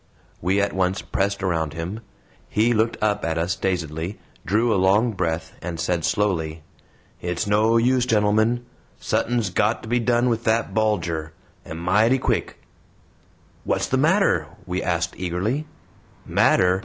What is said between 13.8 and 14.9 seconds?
the matter?" we